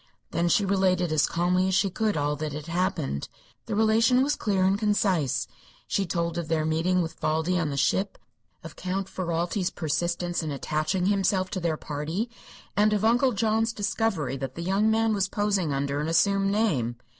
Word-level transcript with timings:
Then 0.31 0.49
she 0.49 0.65
related 0.65 1.11
as 1.11 1.27
calmly 1.27 1.67
as 1.67 1.75
she 1.75 1.91
could 1.91 2.17
all 2.17 2.35
that 2.37 2.53
had 2.53 2.65
happened. 2.65 3.29
The 3.67 3.75
relation 3.75 4.23
was 4.23 4.35
clear 4.35 4.63
and 4.63 4.75
concise. 4.75 5.45
She 5.87 6.07
told 6.07 6.39
of 6.39 6.47
their 6.47 6.65
meeting 6.65 7.03
with 7.03 7.19
Valdi 7.19 7.59
on 7.59 7.69
the 7.69 7.77
ship, 7.77 8.17
of 8.63 8.75
Count 8.75 9.07
Ferralti's 9.07 9.69
persistence 9.69 10.41
in 10.41 10.49
attaching 10.49 11.05
himself 11.05 11.51
to 11.51 11.59
their 11.59 11.77
party, 11.77 12.31
and 12.75 12.93
of 12.93 13.05
Uncle 13.05 13.33
John's 13.33 13.73
discovery 13.73 14.37
that 14.37 14.55
the 14.55 14.63
young 14.63 14.89
man 14.89 15.13
was 15.13 15.29
posing 15.29 15.71
under 15.71 15.99
an 15.99 16.07
assumed 16.07 16.49
name. 16.49 16.95